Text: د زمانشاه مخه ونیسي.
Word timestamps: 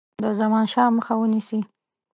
د 0.21 0.23
زمانشاه 0.39 0.89
مخه 0.97 1.13
ونیسي. 1.17 1.59